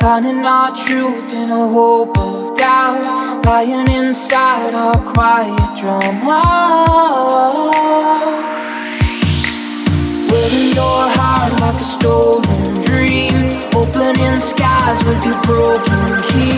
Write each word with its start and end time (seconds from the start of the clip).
finding 0.00 0.44
our 0.44 0.70
truth 0.76 1.32
in 1.34 1.50
a 1.50 1.68
hope 1.68 2.16
of 2.18 2.56
doubt, 2.56 3.44
lying 3.44 3.88
inside 3.90 4.72
our 4.74 4.96
quiet 5.12 5.58
drama. 5.80 6.40
Wearing 10.30 10.74
your 10.74 11.02
heart 11.16 11.50
like 11.60 11.80
a 11.80 11.88
stolen 11.94 12.74
dream, 12.84 13.34
opening 13.74 14.36
skies 14.36 15.04
with 15.04 15.24
your 15.24 15.40
broken 15.42 16.06
keys. 16.28 16.53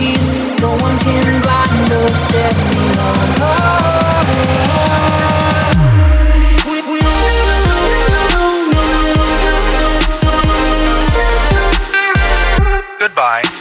Goodbye. 13.17 13.56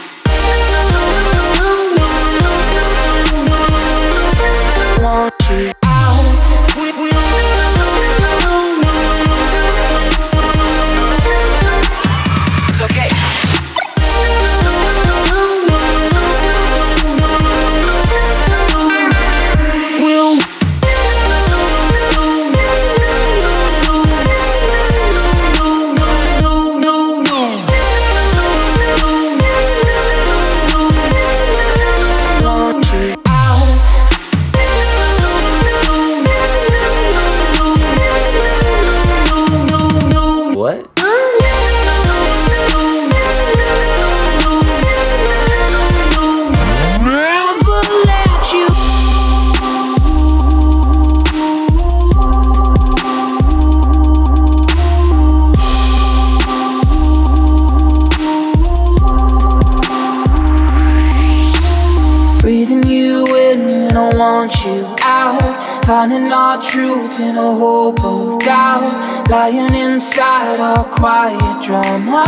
Want 64.26 64.64
you 64.64 64.94
out. 65.02 65.84
Finding 65.84 66.32
our 66.32 66.60
truth 66.60 67.20
in 67.20 67.36
a 67.36 67.54
hope 67.54 68.02
of 68.04 68.38
doubt. 68.40 69.28
Lying 69.30 69.74
inside 69.74 70.58
our 70.58 70.84
quiet 70.84 71.64
drama. 71.64 72.24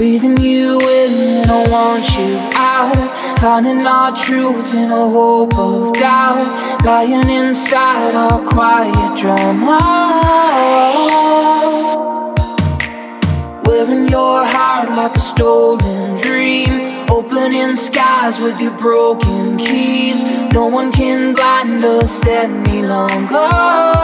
Breathing 0.00 0.38
you 0.38 0.80
in 0.80 1.44
I 1.50 1.68
want 1.68 2.08
you 2.16 2.38
out. 2.56 3.38
Finding 3.38 3.86
our 3.86 4.16
truth 4.16 4.72
in 4.74 4.90
a 4.90 5.06
hope 5.06 5.52
of 5.58 5.92
doubt. 5.92 6.40
Lying 6.82 7.28
inside 7.28 8.14
our 8.14 8.40
quiet 8.48 9.20
drama. 9.20 9.78
Wearing 13.66 14.08
your 14.08 14.42
heart 14.42 14.88
like 14.96 15.14
a 15.14 15.20
stolen 15.20 16.18
dream. 16.18 16.70
Opening 17.10 17.76
skies 17.76 18.40
with 18.40 18.58
your 18.58 18.78
broken 18.78 19.58
keys. 19.58 20.24
No 20.54 20.66
one 20.66 20.92
can 20.92 21.34
blind 21.34 21.84
us 21.84 22.24
any 22.26 22.80
longer. 22.80 24.00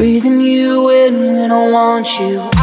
Breathing 0.00 0.40
you 0.40 0.88
in 0.88 1.34
when 1.34 1.52
I 1.52 1.70
want 1.70 2.08
you 2.18 2.59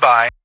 Goodbye. 0.00 0.30